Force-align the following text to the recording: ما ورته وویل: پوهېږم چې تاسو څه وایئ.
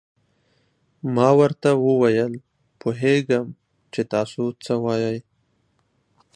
ما 1.15 1.29
ورته 1.39 1.69
وویل: 1.85 2.33
پوهېږم 2.81 3.45
چې 3.93 4.01
تاسو 4.13 4.43
څه 4.65 4.73
وایئ. 4.83 5.19